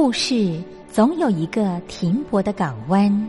[0.00, 3.28] 故事总有一个停泊的港湾。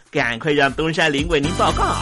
[0.11, 1.95] 赶快让东山林为您报告。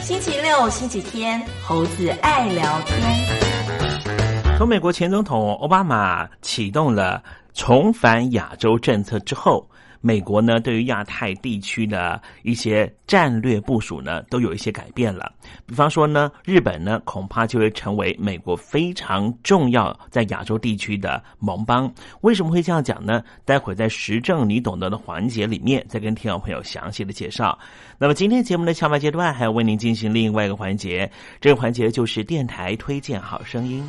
[0.00, 4.56] 星期六、星期天，猴子爱聊天。
[4.56, 7.22] 从美国前总统奥巴马启动了
[7.52, 9.68] 重返亚洲政策之后。
[10.02, 15.32] 美国呢，对于亚太地区的一些战略部署呢，都有一些改变了。
[15.64, 21.90] 比方说呢，日本呢，恐怕就会成为美国非常重要在亚洲地区的盟邦。
[22.22, 23.22] 为什么会这样讲呢？
[23.44, 27.58] 待会在时政你懂得的环节里面，再跟听众朋友详细的介绍。
[27.96, 31.08] 那么今天节目的下半阶段，还要为您进行另外一个环节，
[31.40, 33.88] 这个环节就是电台推荐好声音。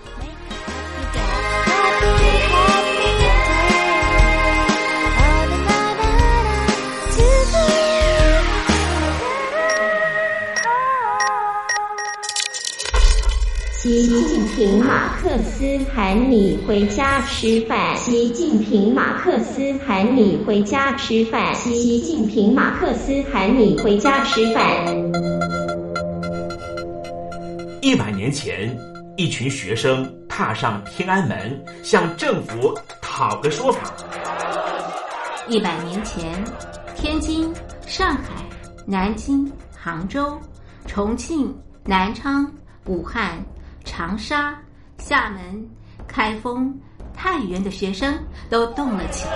[13.81, 17.97] 习近平马克思喊你回家吃饭。
[17.97, 21.55] 习近平马克思喊你回家吃饭。
[21.55, 24.63] 习近平马克思喊你回家吃饭。
[27.81, 28.77] 一百年前，
[29.17, 33.91] 一群学生踏上天安门，向政府讨个说法。
[35.47, 36.31] 一百年前，
[36.95, 37.51] 天津、
[37.87, 38.45] 上海、
[38.85, 40.39] 南京、杭州、
[40.85, 41.51] 重庆、
[41.83, 42.45] 南昌、
[42.85, 43.43] 武汉。
[43.91, 44.57] 长沙、
[44.99, 45.69] 厦门、
[46.07, 46.73] 开封、
[47.13, 48.17] 太原的学生
[48.49, 49.35] 都动了起来。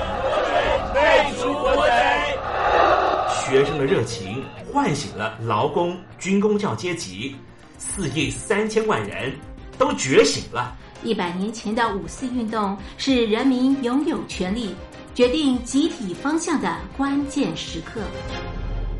[3.43, 4.41] 学生的热情
[4.71, 7.35] 唤醒了劳工、军工教阶级，
[7.77, 9.33] 四亿三千万人
[9.77, 10.73] 都觉醒了。
[11.03, 14.73] 一百年前的五四运动是人民拥有权利、
[15.13, 17.99] 决定集体方向的关键时刻。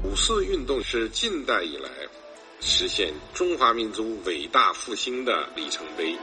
[0.04, 1.90] 五四运动是近代以来。
[2.68, 6.16] 实现中华民族伟大复兴的里程碑。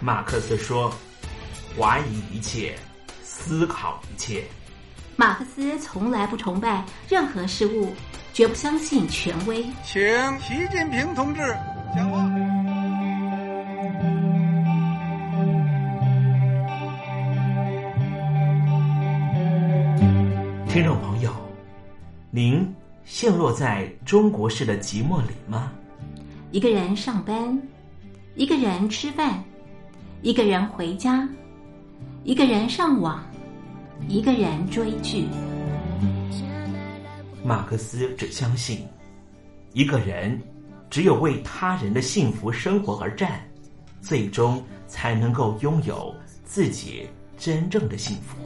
[0.00, 0.92] 马克思说
[1.78, 2.76] ：“怀疑一切，
[3.22, 4.42] 思考一切。”
[5.14, 7.94] 马克思从来不崇拜任何事物，
[8.32, 9.64] 绝不相信权威。
[9.84, 10.02] 请
[10.40, 11.40] 习近平同志
[11.94, 12.28] 讲话。
[20.68, 21.30] 听众朋友，
[22.30, 22.81] 您。
[23.22, 25.70] 陷落在中国式的寂寞里吗？
[26.50, 27.56] 一个人上班，
[28.34, 29.40] 一个人吃饭，
[30.22, 31.28] 一个人回家，
[32.24, 33.24] 一个人上网，
[34.08, 35.28] 一个人追剧。
[37.44, 38.84] 马克思只相信，
[39.72, 40.36] 一个人
[40.90, 43.40] 只有为他人的幸福生活而战，
[44.00, 47.08] 最终才能够拥有自己
[47.38, 48.36] 真正的幸福。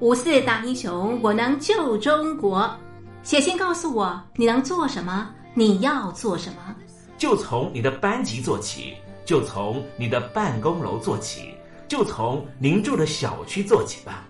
[0.00, 2.74] 五四大英雄，我能救中国。
[3.22, 6.74] 写信告诉我你能做什么，你要做什么。
[7.18, 8.94] 就从你的班级做起，
[9.26, 11.54] 就从你的办公楼做起，
[11.86, 14.24] 就从您住的小区做起吧。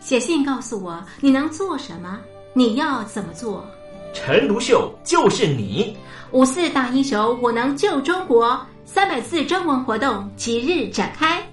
[0.00, 2.20] 写信告诉我你能做什么，
[2.54, 3.66] 你要怎么做。
[4.14, 5.96] 陈独秀就是你。
[6.30, 8.64] 五四大英雄，我能救中国。
[8.84, 11.44] 三百字征文活动即日展开。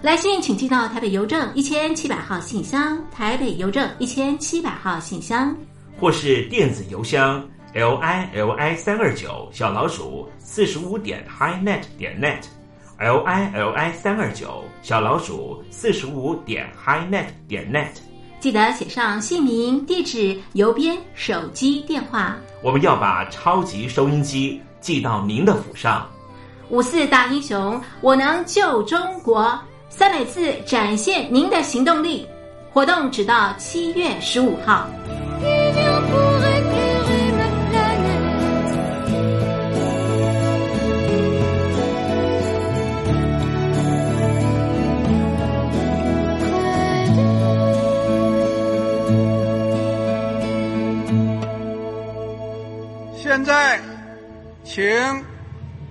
[0.00, 5.52] 来信请寄到台北邮政一千七百号信箱，台北邮政一千七百号信箱，
[5.98, 17.88] 或是电子邮箱 l i l i 三二九小老鼠四十五点 highnet 点 net，l i l i 三二九小老鼠四十五点 highnet 点 net。
[18.38, 22.36] 记得写上姓名、地址、邮编、手机电话。
[22.62, 26.08] 我们要把超级收音机寄到您的府上。
[26.70, 29.58] 五四大英雄，我能救中国。
[29.88, 32.26] 三百次展现您的行动力。
[32.78, 34.88] 活动只到七月十五号。
[53.16, 53.80] 现在
[54.62, 54.84] 请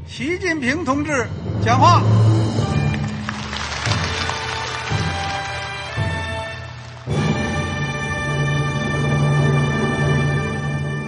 [0.07, 1.27] 习近平同志
[1.65, 2.01] 讲话。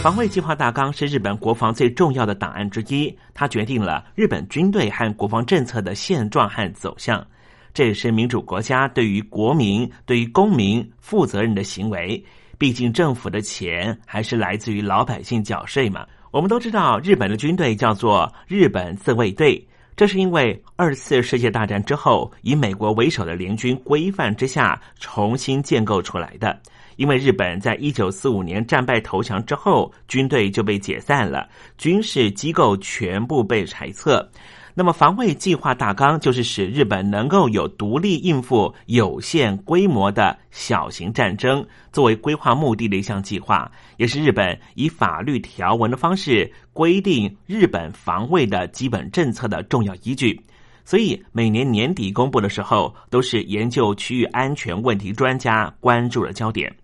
[0.00, 7.26] 防卫计划大纲是日本国防最重要的档案之一，它决定了日本军队和国防政策的现状和走向。
[7.74, 12.24] 这也是民主国家对于国民、对于公民负责任的行为。
[12.56, 16.06] 毕竟政府的钱还是来自于老百姓缴税嘛。
[16.30, 26.58] 我们都知道，日本的军队叫做日本自卫队，这是因为二次世界大战之后，以美国为首的联军规范之下重新建构出来的。
[26.98, 34.28] 因为日本在一九四五年战败投降之后，军队就被解散了，军事机构全部被裁撤。
[34.74, 50.40] 那么，防卫计划大纲就是使日本能够有独立应付有限规模的小型战争作为规划目的的一项计划，也是日本以法律条文的方式规定日本防卫的基本政策的重要依据。
[50.84, 56.74] 所以，每年年底公布的时候，都是研究区域安全问题专家关注的焦点。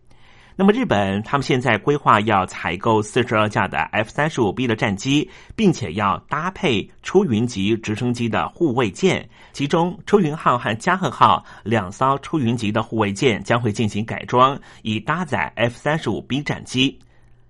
[0.56, 17.00] 那么，日本他们现在规划要采购四十二架的 F 三十五 B 的战机，并且要搭配出云级直升机的护卫舰，其中出云号和加贺号两艘出云级的护卫舰将会进行改装，以搭载 F 三十五 B 战机。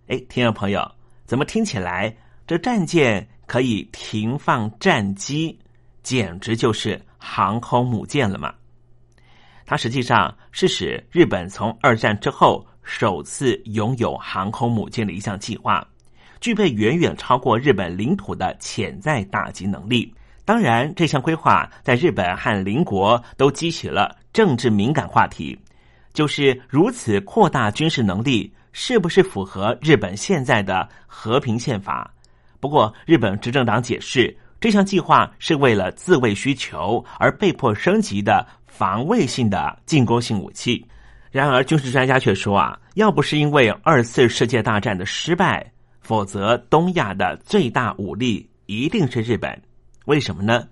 [0.07, 0.91] 哎，听众朋友，
[1.27, 5.59] 怎么听起来这战舰可以停放战机，
[6.03, 8.55] 简直就是航空母舰了嘛？
[9.67, 12.67] 它实际上是使日本从二战之后。
[12.85, 15.85] 首次拥有航空母舰的一项计划，
[16.41, 20.15] 具备远远超过日本领土的潜在打击能力。
[20.45, 25.59] 当然，这项规划在日本和邻国都激起了政治敏感话题，
[26.13, 32.13] 就是如此扩大军事能力，是不是符合日本现在的和平宪法？
[32.61, 40.87] 不过，日本执政党解释，这项计划是为了自卫需求而被迫升级的防卫性的进攻性武器。
[41.35, 45.69] 然而，军事专家却说啊，要不是因为二次世界大战的失败，
[46.01, 49.61] 否则东亚的最大武力一定是日本。
[50.05, 50.69] 为什么呢？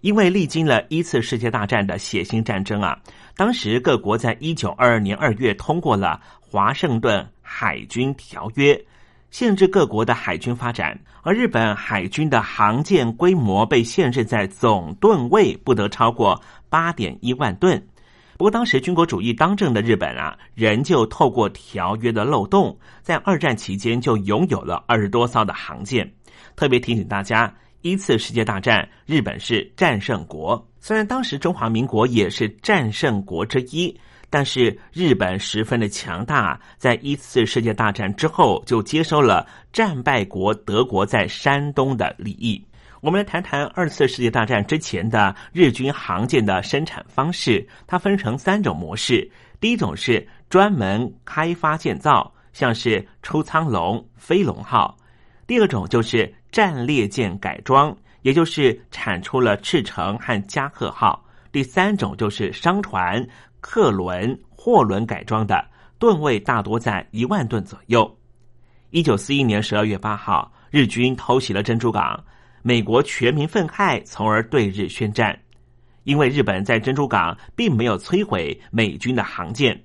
[0.00, 2.98] 因为历经了一次世界大战的血腥战争啊，
[3.36, 8.82] 当时各国在一九二二年二月通过了华盛顿海军条约，
[9.30, 17.86] 限制各国的海军发展，而日本海军的航舰规模被限制在总吨位不得超过八点一万吨。
[18.38, 26.10] 不过，当时军国主义当政的日本啊，仍旧透过条约的漏洞，在二战期间就拥有了二十多艘的航舰。
[26.54, 30.62] 特别提醒大家，一次世界大战，日本是战胜国。
[30.80, 42.62] 虽然当时中华民国也是战胜国之一，但是日本十分的强大，在一次世界大战之后就接收了战败国德国在山东的利益。
[43.00, 49.30] 我们来谈谈二次世界大战之前的日军航舰的生产方式，它分成三种模式。
[49.60, 54.96] 第一种是专门开发建造，像是出舱龙、飞龙号；
[55.46, 61.22] 第二种就是战列舰改装，也就是产出了赤城和加贺号；
[61.52, 63.26] 第三种就是商船。
[63.58, 65.66] 客轮、货轮改装的
[65.98, 68.16] 吨位大多在一万吨左右。
[68.90, 72.22] 一九四一年十二月八号，日军偷袭了珍珠港，
[72.66, 75.38] 美国全民愤慨，从而对日宣战。
[76.02, 79.80] 因为日本在珍珠港并没有摧毁美军的航舰。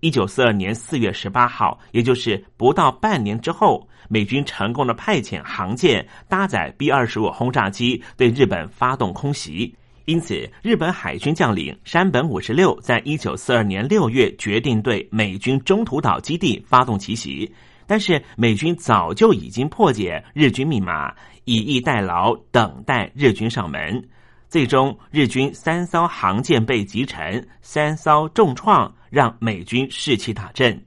[0.00, 9.72] 一九四二年四月十八号，也就是不到半年之后，美军成功的派遣航舰搭载 B 二十五轰炸机对日本发动空袭。
[10.06, 17.54] 因此，日本海军将领山本五十六在一九四二年六月决定对美军中途岛基地发动奇袭。
[17.86, 21.14] 但是，美军早就已经破解日军密码，
[21.44, 24.02] 以逸待劳，等待日军上门。
[24.48, 30.80] 最终，日军三艘航舰被击沉，三艘重创，让美军士气大振。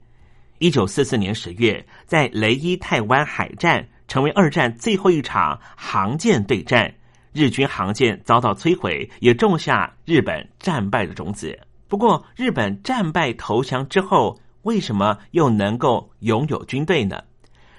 [0.58, 6.92] 一九四四年十月，在雷伊泰湾海战成为二战最后一场航舰对战。
[7.32, 11.56] 日军航舰遭到摧毁，也种下日本战败的种子。
[11.86, 17.22] 不过，日本战败投降之后，为什么又能够拥有军队呢？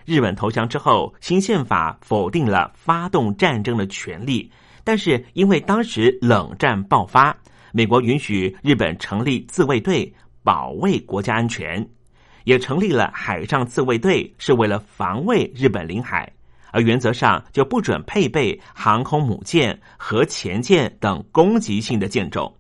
[0.09, 4.51] 日本投降之后，新宪法否定了发动战争的权利，
[4.83, 7.35] 但是因为当时冷战爆发，
[7.71, 10.11] 美国允许日本成立自卫队，
[10.43, 11.87] 保卫国家安全，
[12.43, 16.27] 也成立了海上自卫队，是为了防卫日本领海。
[16.71, 22.51] 而原则上就不准配备航空母舰和潜舰等攻击性的舰种。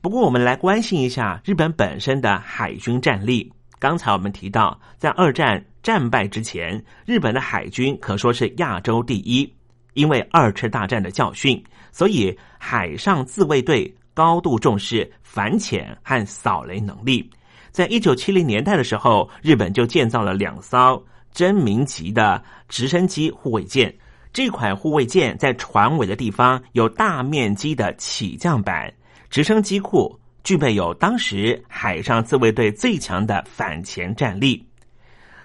[0.00, 3.52] 不过，我们来关心一下日本本身的海军战力。
[3.78, 9.48] 刚才我们提到，在二战战败之前，日本的海军可说是亚洲第一。
[9.94, 11.62] 因为二次大战的教训，
[11.92, 17.30] 所以海上自卫队高度重视反潜和扫雷能力。
[17.70, 21.00] 在一九七零年代的时候，日本就建造了两艘。
[21.30, 23.96] 真名级的直升机护卫舰，
[24.32, 28.92] 这款护卫舰在船尾的地方有大面积的起降板，
[29.30, 34.66] 直升机库具备有当时海上自卫队最强的反潜战力。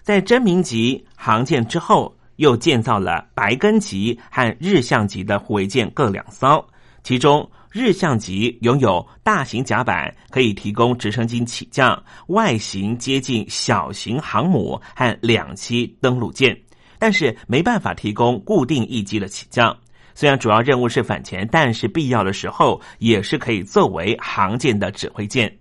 [0.02, 6.66] 在真名级航舰之后，又建造了白根级和日向级的护卫舰各两艘，
[7.04, 7.50] 其中。
[7.74, 16.54] 日向级拥有大型甲板，可以提供直升机起降，外形接近小型航母和两栖登陆舰，
[17.00, 19.74] 但是没办法提供固定翼机的起降。
[20.14, 25.61] 虽然主要任务是反潜，但是必要的时候也是可以作为航舰的指挥舰。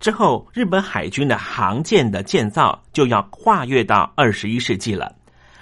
[0.00, 5.14] 之后，日本海军的航舰的建造就要跨越到二十一世纪了。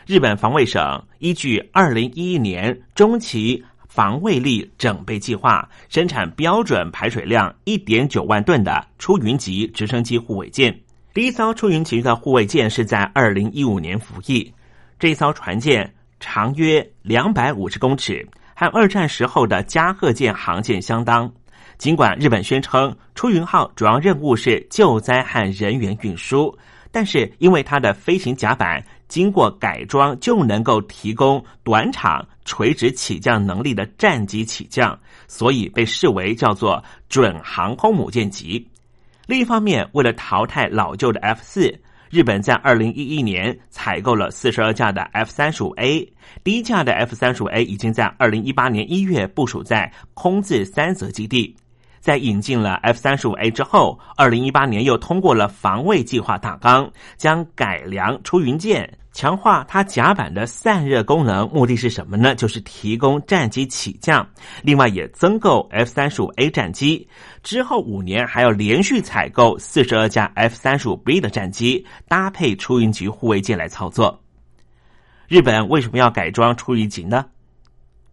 [0.07, 3.63] 日本防卫省依据二零一一年中期。
[3.89, 10.79] 防卫力整备计划生产标准排水量一点九万吨的出云级直升机护卫舰。
[11.15, 14.53] 第一艘出云级的护卫舰是在二零一五年服役。
[15.01, 18.25] 这艘船舰长约两百五十公尺，
[18.55, 21.33] 和二战时候的加贺舰航舰相当。
[21.79, 26.55] 尽管日本宣称出云号主要任务是救灾和人员运输，
[26.91, 28.85] 但是因为它的飞行甲板。
[29.09, 38.69] 经过改装就能够提供短场垂直起降能力的战机起降，所以被视为叫做准航空母舰级。
[39.25, 41.75] 另一方面，为了淘汰老旧的 F 四，
[42.11, 46.13] 日本在二零一一年采购了四十二架的 F 三十五 A，
[46.45, 51.57] 第一架的 F 三十五 A 已经在二零一八年一月部署在空自三泽基地。
[52.01, 61.49] 在引进了 F 三十五 A 之后，二零一八年又通过了防卫计划大纲，将改良出云舰，强化它甲板的散热功能。
[61.51, 62.35] 目的是什么呢？
[62.35, 64.29] 就是提供战机起降。
[64.63, 67.09] 另外，也增购 F 三十五 A 战机。
[67.43, 74.23] 之后五年还要连续采购四十二架 F 三十五 B 的战机，搭配出云级护卫舰来操作。
[75.27, 77.27] 日本为什么要改装出云级呢？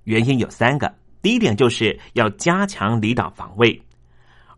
[0.03, 0.93] 原因有三个。
[1.25, 3.81] 第一点就是要加强离岛防卫。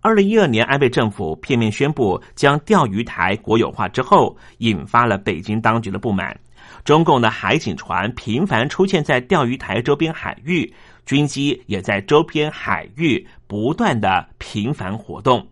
[0.01, 6.37] 二零一二年，安倍政府片面宣布将钓鱼台国有化之后，引发了北京当局的不满。
[6.83, 10.69] 中共的海警船频繁出现在钓鱼台周边海域，
[11.05, 15.47] 军机也在周边海域不断的频繁活动。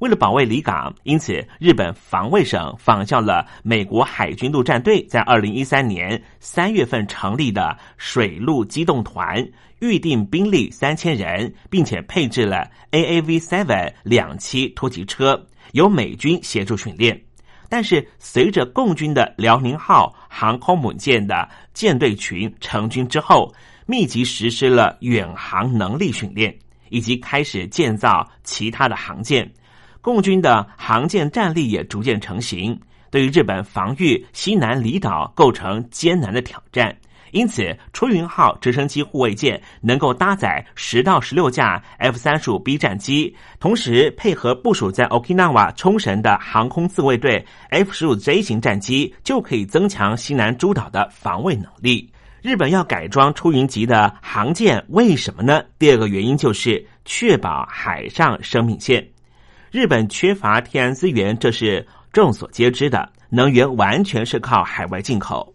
[0.00, 9.46] 为了保卫离港，因此日本防卫省仿效了美国海军陆战队在二零一三年三月份成立的水陆机动团，
[9.80, 17.20] 预定兵力三千人，并且配置了 AAV Seven 两栖突击车，由美军协助训练。
[17.68, 23.54] 但是，随着共军的辽宁号航空母舰的舰队群成军之后，
[23.86, 26.52] 密集实施了远航能力训练，
[26.88, 29.48] 以及开始建造其他的航舰。
[30.00, 32.76] 共军的航舰战力也逐渐成型，
[33.10, 36.96] 对于日本防御西南离岛构成艰难的挑战。
[37.32, 52.10] 因此，出云号直升机护卫舰能够搭载十到十六架 F 三十五 B 战机，同时配合部署在 Okinawa 冲绳的航空自卫队 F 十五 J 型战机，就可以增强西南诸岛的防卫能力。
[52.42, 55.62] 日本要改装出云级的航舰，为什么呢？
[55.78, 59.06] 第二个原因就是确保海上生命线。
[59.70, 63.08] 日本缺乏天然资源，这是众所皆知的。
[63.28, 65.54] 能源完全是靠海外进口。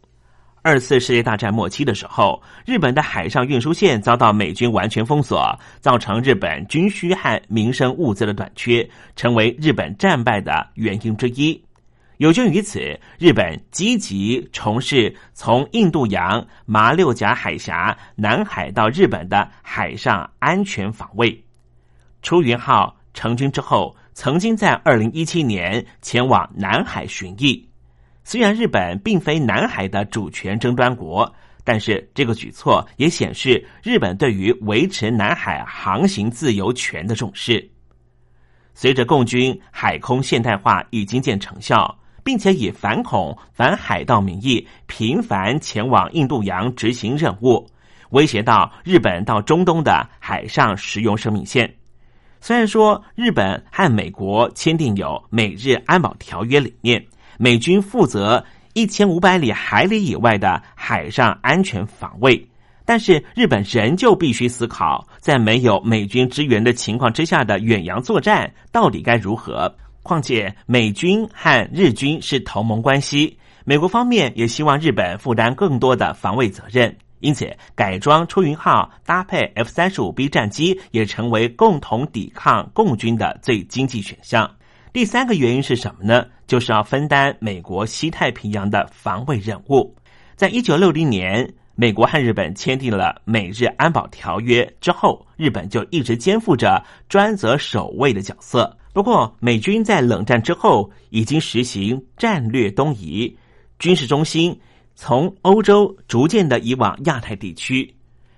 [0.65, 11.63] 二次世界大战末期的时候，日本的海上运输线遭到美军完全封锁，造成日本军需和民生物资的短缺，成为日本战败的原因之一。
[12.17, 21.45] 有鉴于此，日本积极从事从印度洋、马六甲海峡、南海到日本的海上安全防卫。
[22.23, 23.95] 出云号成军之后。
[24.17, 27.61] 曾经在二零一七年前往南海巡弋。
[28.27, 31.31] 虽然日本并非南海的主权争端国，
[31.63, 37.69] 但是这个举措也显示日本对于维持南海航行自由权的重视。
[38.73, 47.63] 随着共军海空现代化已经见成效，并且以反恐、反海盗名义频繁前往印度洋执行任务，
[48.09, 51.71] 威胁到日本到中东的海上食用生命线。
[52.41, 57.03] 虽然说日本和美国签订有美日安保条约，里面
[57.37, 58.43] 美军负责
[58.73, 62.47] 一千五百里海里以外的海上安全防卫，
[62.85, 69.73] 但是日本仍旧必须思考，在没有美军支援的情况之下的远洋作战到底该如何。
[70.03, 76.95] 况且美军和日军是同盟关系，美国方面也希望日本负担更多的防卫责任。
[77.21, 84.51] 因此，改装出云号搭配 F 三十五 B 战机也成为共同抵抗共军的最经济选项。
[84.95, 86.25] 第三个原因是什么呢？
[86.47, 89.93] 就是要分担美国西太平洋的防卫任务。
[90.37, 98.73] 在一九六零年，美国和日本签订了美日安保条约之后，日本就一直肩负着专责守卫的角色。
[98.93, 103.37] 不过，美军在冷战之后已经实行战略东移，
[103.77, 104.57] 军事中心。
[104.95, 107.93] 从欧洲逐渐的移往亚太地区，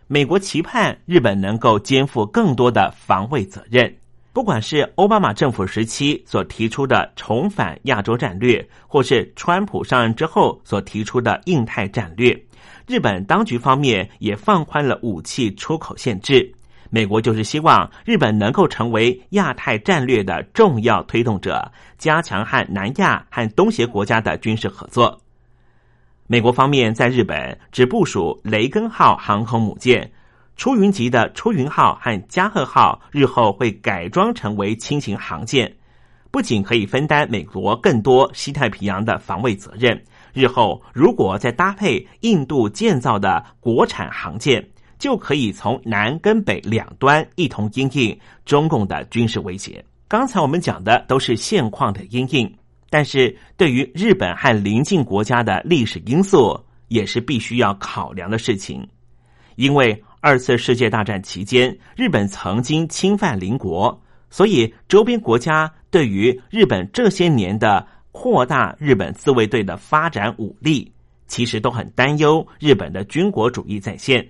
[0.08, 3.96] 美国期盼日本能够肩负更多的防卫责任。
[4.38, 12.40] 不管是奥巴马政府时期所提出的重返亚洲战略，或是川普上任之后所提出的印太战略，
[12.86, 16.54] 日本当局方面也放宽了武器出口限制。
[16.92, 25.20] 美国就是希望日本能够成为亚太战略的重要推动者，加强和南亚和东协国家的军事合作。
[26.28, 30.12] 美国方面在日本只部署雷根号航空母舰，
[30.58, 35.72] 出云级的出云号和加贺号日后会改装成为轻型航舰，
[36.32, 44.68] 不仅可以分担美国更多西太平洋的防卫责任，日后如果再搭配印度建造的国产航舰，
[44.98, 49.86] 就可以从南跟北两端一同应应中共的军事威胁。
[50.08, 52.52] 刚才我们讲的都是现况的应应。
[52.90, 58.88] 但是对于日本和邻近国家的历史因素，也是必须要考量的事情。
[59.58, 70.92] 因为二次世界大战期间，日本曾经侵犯邻国，所以周边国家对于日本这些年的扩大日本自卫队的发展武力，
[71.28, 74.28] 其实都很担忧日本的军国主义再现。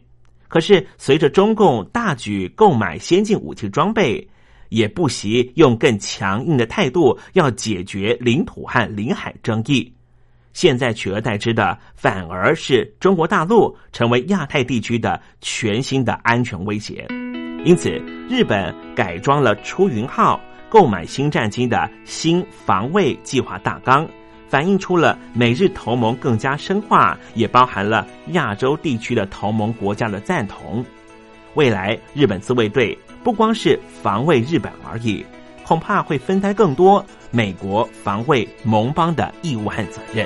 [0.49, 4.27] 可是随着中共大举购买先进武器装备，
[4.69, 9.91] 也不惜用更强硬的态度要解决领土和领海争议，
[10.57, 17.05] 现在取而代之的反而是中国大陆成为亚太地区的全新的安全威胁。
[17.63, 17.91] 因此，
[18.27, 24.09] 日本改装了出云号，购买新战机的新防卫计划大纲，
[24.47, 30.83] 反映出了美日同盟更加深化，也包含了亚洲地区的同盟国家的赞同。
[31.53, 32.97] 未来，日本自卫队。
[33.23, 35.23] 不光是防卫日本而已，
[35.67, 40.25] 恐怕会分担更多美国防卫盟邦的义务和责任。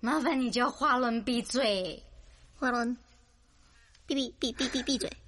[0.00, 2.00] 麻烦你叫花轮闭嘴。
[2.54, 2.96] 花轮，
[4.06, 5.10] 闭闭闭闭闭闭嘴。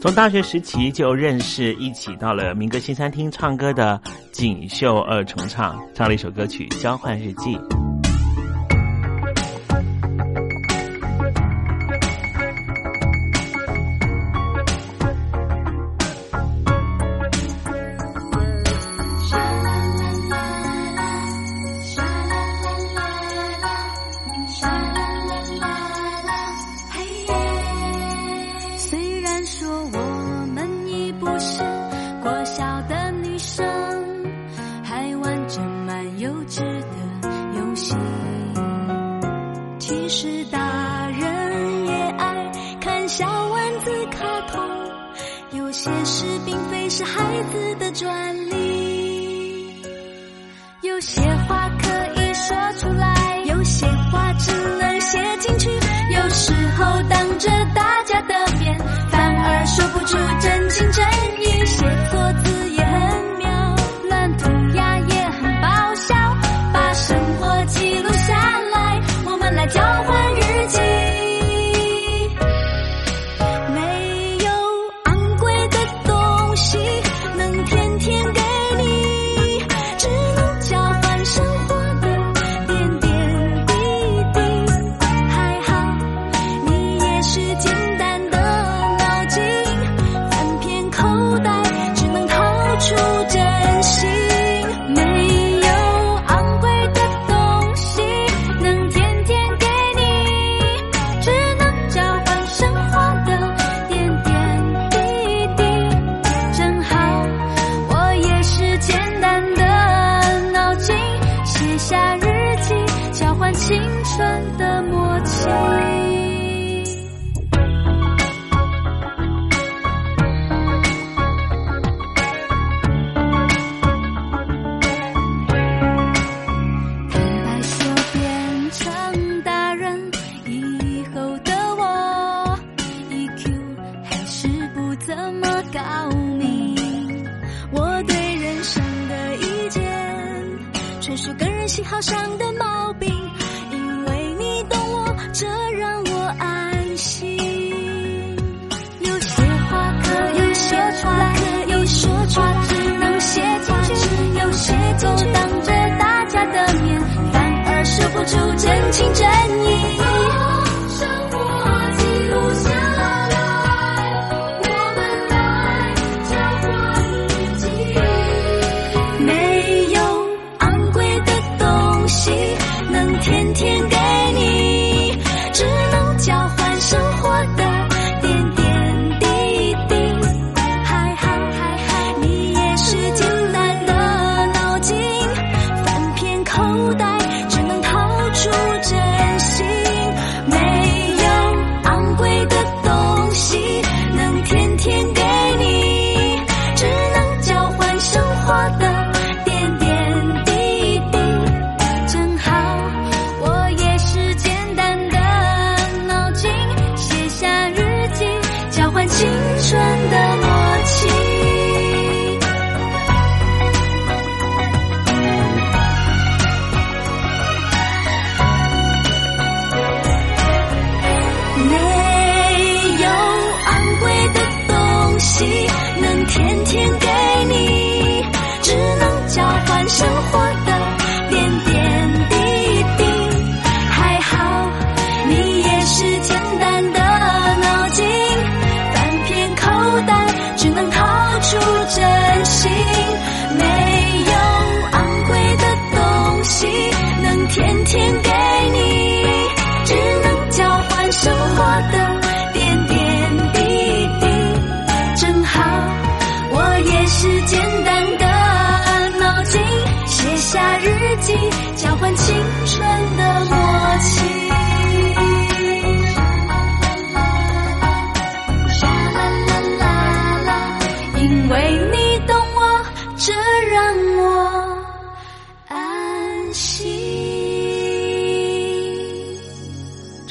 [0.00, 4.00] 从大学时期就认识，一起到了民歌新餐厅唱歌的
[4.32, 7.56] 锦绣二重唱，唱了一首歌曲《交换日记》。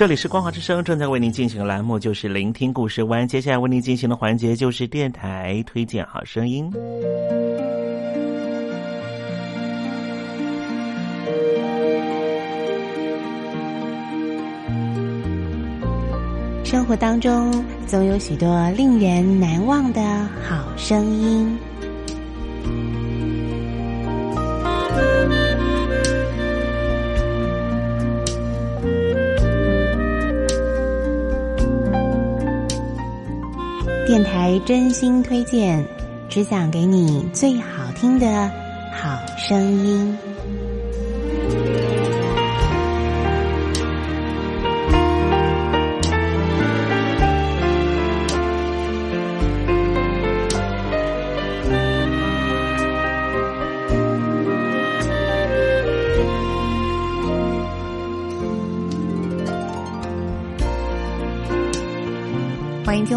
[0.01, 3.27] 这里是光华之声，正在为您进行的栏目就是聆听故事湾。
[3.27, 6.71] 接下来为您进行的环节就是电台推荐好声音。
[16.63, 20.01] 生活当中总有许多令人难忘的
[20.49, 21.55] 好声音。
[34.21, 35.83] 电台真心推荐，
[36.29, 38.51] 只想给你最好听的
[38.93, 40.15] 好声音。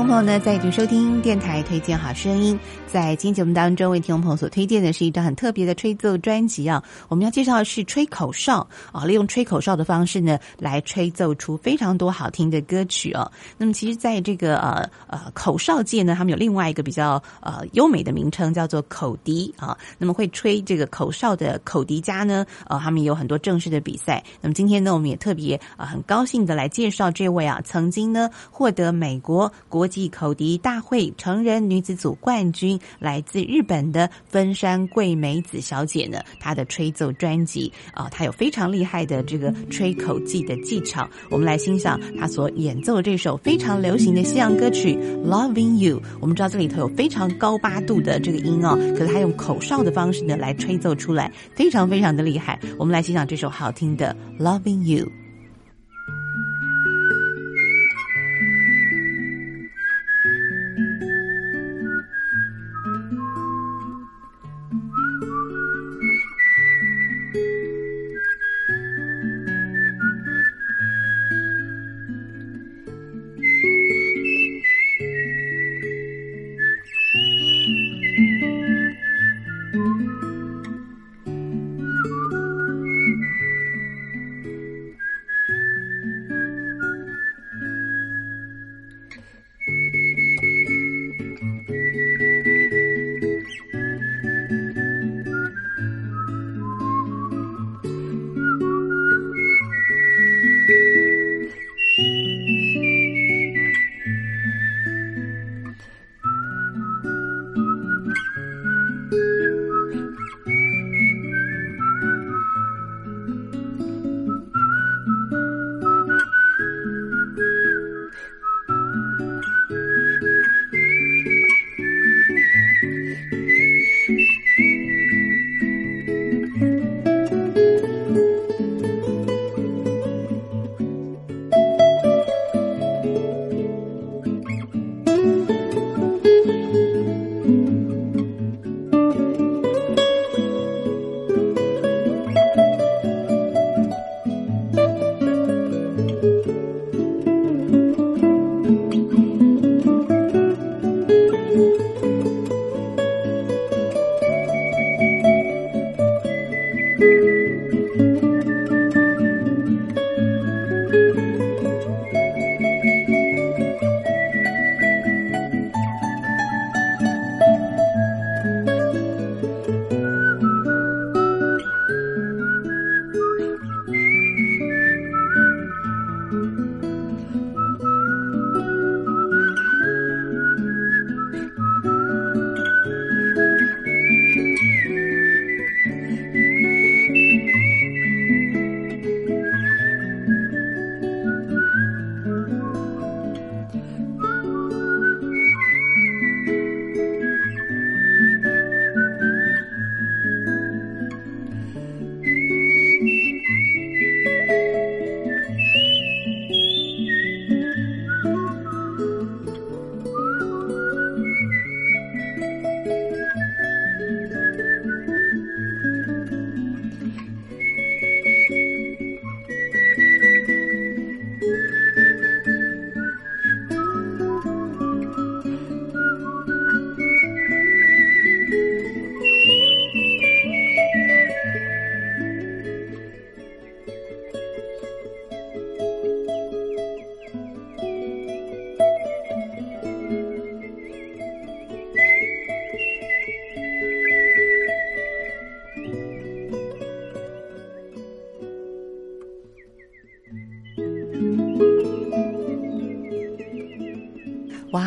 [0.05, 2.59] 朋友呢，在已经收听电台推荐好声音。
[2.87, 6.81] 在今天节目当中，为听众朋友所推荐的是一张很特别的吹奏专辑啊。
[7.09, 13.29] 我们要介绍的是吹口哨啊，利用吹口哨的方式呢，来吹奏出非常多好听的歌曲哦。
[13.57, 19.77] 那么，其实在这个呃呃口哨界呢，他们有另外一个比较呃优美的名称，叫做口笛啊。
[19.99, 24.23] 那么，会吹这个口哨的口笛家呢，呃，他们有很多正式的比赛。
[24.41, 29.51] 那么，今天呢，我们也特别啊很高兴的来介绍这位啊，曾经呢获得美国。
[29.69, 41.09] 国际口笛大会成人女子组冠军，来自日本的分山桂美子小姐呢，她的吹奏专辑啊，她有非常厉害的这个吹口技的技巧。
[41.31, 44.95] 我们来欣赏她所演奏这首非常流行的西洋歌曲
[45.27, 46.01] 《Loving You》。
[46.21, 52.59] 我们知道这里头有非常高八度的这个音哦，可是她用口哨的方式呢来吹奏出来，非常非常的厉害。
[52.79, 55.07] 我们来欣赏这首好听的《Loving You》。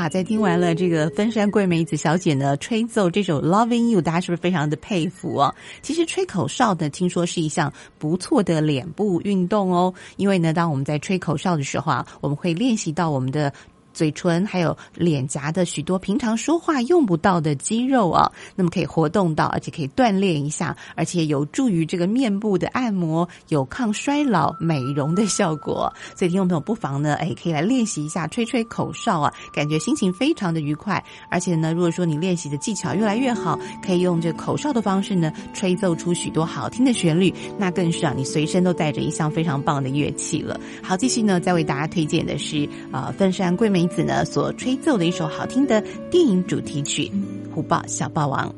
[0.10, 5.54] 在听完了这个分山桂美子小姐呢吹奏这首《Loving You》，大家是不是非常的佩服哦？
[5.82, 13.52] 其实吹口哨呢，听说是一项不错的脸部运动哦，因为呢，当我们在吹口哨的时候啊，我们会练习到我们的。
[13.98, 25.92] 嘴唇还有脸颊的许多平常说话用不到的肌肉啊，那么可以活动到，而且可以锻炼一下，而且有助于这个面部的按摩，有抗衰老、美容的效果。
[26.16, 31.04] 所以听众朋友不妨呢，哎，可以来练习一下吹吹口哨啊，感觉心情非常的愉快。
[31.32, 40.60] 而且呢，如果说你练习的技巧越来越好，可以用这口哨的方式呢，吹奏出许多好听的旋律，那更是啊，你随身都带着一项非常棒的乐器了。
[40.84, 43.87] 好，继续呢，再为大家推荐的是啊，分山桂梅。
[43.90, 47.12] 此呢所吹奏的一首好听的电影主题曲
[47.54, 48.50] 《虎豹小霸王》。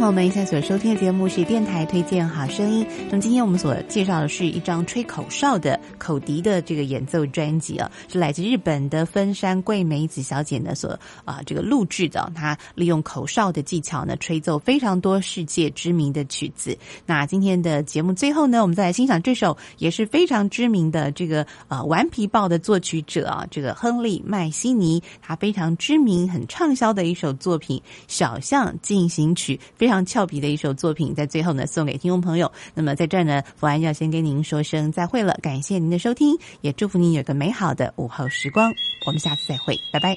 [0.00, 2.86] 朋友们，现在所收听的节目是电台推荐好声音。
[3.10, 5.78] 那么今天我们所介绍的是一张吹口哨的
[6.10, 12.32] 口笛的这个演奏专辑啊，是来自日本的分山桂美子小姐呢所啊这个录制的。
[12.34, 16.76] 她利用口哨的技巧呢，吹奏非常多世界知名的曲子。
[17.06, 29.54] 那今天的节目最后呢，我们再来欣赏这首也是非常知名的这个啊顽皮豹的作曲者啊，这个亨利麦西尼，他非常知名、很畅销的一首作品《小象进行曲》。
[29.76, 32.50] 非常俏皮的一首作品，在最后呢送给听众朋友。
[32.74, 38.72] 那么在这儿呢，福安要先跟您说声再会了，感谢您的收听也祝福你有个美好的午后时光。
[39.06, 40.16] 我们下次再会拜拜。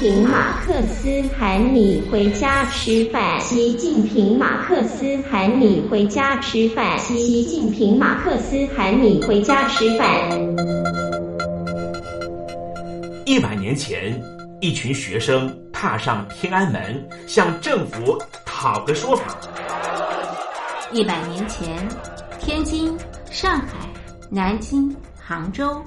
[0.00, 3.38] 平马克思喊你回家吃饭。
[3.38, 6.98] 习近平马克思喊你回家吃饭。
[7.00, 10.08] 习近平马克思喊你回家吃饭。
[13.26, 14.18] 一百年前，
[14.62, 19.36] 一群学生踏上天安门，向政府讨个说法。
[20.92, 21.76] 一百年前，
[22.38, 22.96] 天津、
[23.30, 23.86] 上海、
[24.30, 25.78] 南京、杭州、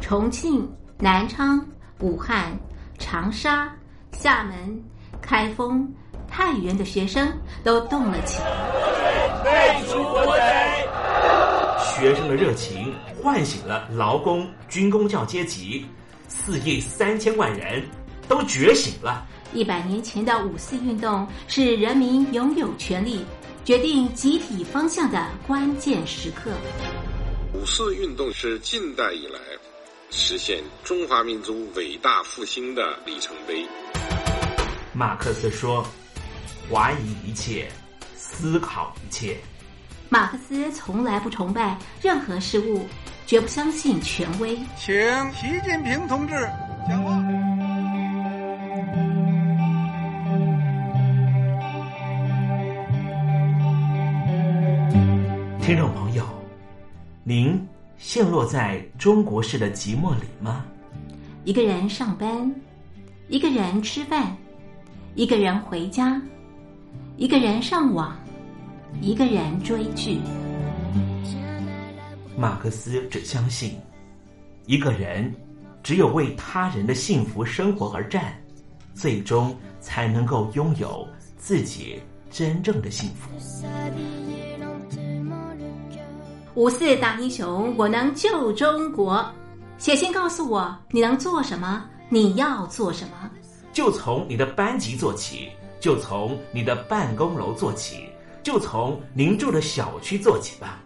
[0.00, 0.68] 重庆、
[0.98, 1.64] 南昌、
[2.00, 2.50] 武汉、
[3.00, 3.74] 长沙、
[4.12, 4.80] 厦门、
[5.20, 5.92] 开封、
[6.28, 7.32] 太原的学生
[7.64, 9.42] 都动了起来。
[9.42, 10.86] 废除国贼！
[11.82, 15.84] 学生的热情唤醒了劳工、军工教阶级，
[16.28, 17.82] 四亿三千万人
[18.28, 19.26] 都觉醒了。
[19.52, 23.24] 一百年前的五四运动是人民拥有权利、
[23.64, 26.52] 决定集体方向的关键时刻。
[27.52, 29.40] 五四运动是近代以来
[30.10, 33.66] 实现中华民族伟大复兴的里程碑。
[34.92, 35.86] 马克思说
[36.70, 37.68] ：“怀疑一切，
[38.16, 39.36] 思考一切。”
[40.10, 42.84] 马克思从来不崇拜任何事物，
[43.26, 44.58] 绝不相信权威。
[44.76, 44.92] 请
[45.32, 46.34] 习近平同志
[46.88, 47.12] 讲话。
[55.62, 56.26] 听众朋友，
[57.22, 57.64] 您
[58.00, 60.64] 陷落在中国式的寂寞里吗？
[61.44, 62.52] 一个人上班，
[63.28, 64.34] 一个人吃饭，
[65.14, 66.20] 一个人回家，
[67.18, 68.18] 一个人上网，
[69.02, 70.18] 一个人追剧。
[72.38, 73.78] 马克思只相信，
[74.64, 75.30] 一个人
[75.82, 78.32] 只有为他人的幸福生活而战，
[78.94, 83.28] 最终才能够拥有自己真正的幸福。
[86.60, 89.24] 五四大英雄，我能救中国。
[89.78, 93.30] 写信告诉我你能做什么，你要做什么。
[93.72, 95.48] 就从你的班级做起，
[95.80, 98.10] 就从你的办公楼做起，
[98.42, 100.80] 就从您住的小区做起吧。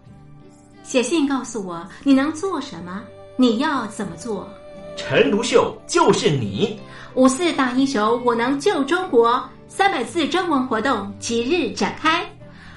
[0.85, 3.03] 写信告诉我你能做什么，
[3.37, 4.49] 你要怎么做。
[4.97, 6.79] 陈独秀就是你。
[7.17, 9.43] 五四大英雄，我能救中国。
[9.67, 12.25] 三百字征文活动即日展开。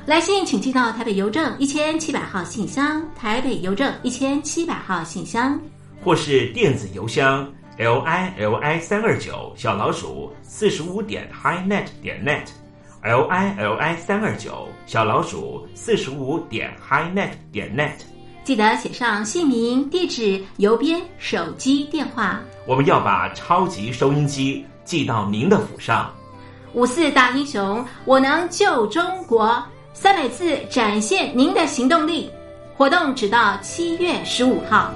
[0.07, 5.59] 来信请寄到台北邮政一千七百号信箱，台北邮政一千七百号信箱，
[6.01, 7.45] 或是电子邮箱
[7.75, 12.45] l i l i 三二九小老鼠四十五点 highnet 点 net
[13.01, 17.99] l i l i 三二九小老鼠四十五点 highnet 点 net。
[18.45, 22.39] 记得写上姓名、地址、邮编、手机电话。
[22.65, 26.09] 我们要把超级收音机寄到您的府上。
[26.71, 29.61] 五四大英雄，我能救中国。
[29.99, 32.29] 三百字展现您的行动力，
[32.75, 34.93] 活动只到七月十五号。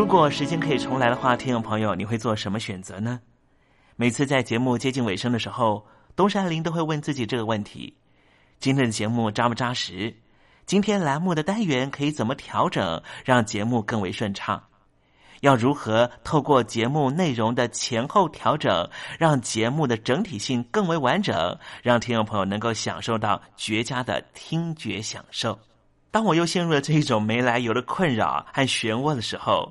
[0.00, 3.20] 如果时间可以重来的话，听众朋友，你会做什么选择呢？
[3.96, 5.86] 每次在节目接近尾声的时候，
[6.16, 7.94] 东山林都会问自己这个问题：
[8.60, 10.16] 今天的节目扎不扎实？
[10.64, 14.64] 今天栏目的单元可以怎么调整，让节目更为顺畅？
[15.42, 18.88] 要如何透过节目内容的前后调整，
[19.18, 25.58] 让节目的整体性更为完整，让听众朋友能够享受到绝佳的听觉享受？
[26.10, 29.70] 当我又陷入了这一种没来由的困扰和漩涡的时候。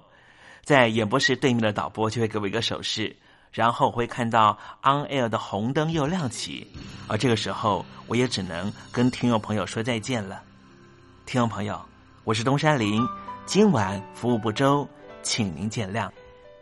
[0.70, 3.16] 在演播室对面的导播就会给我一个手势，
[3.52, 6.68] 然后会看到 on air 的红灯又亮起，
[7.08, 10.44] 而这个时候我也只能跟听众朋友说再见了。
[11.26, 11.84] 听众朋友，
[12.24, 13.04] 我是东山林，
[13.48, 14.88] 今晚服务不周，
[15.24, 16.08] 请您见谅。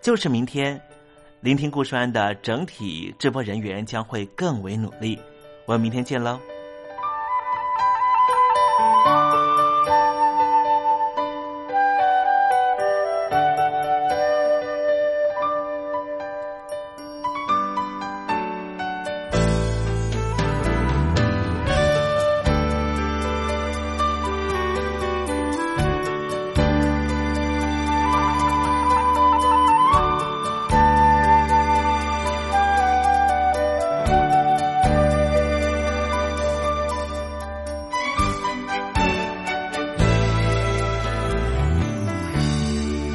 [0.02, 0.82] 就是明天，
[1.42, 5.20] 聆听故事安的整体直播人员将会更为努力。
[5.66, 6.40] 我们明天见喽。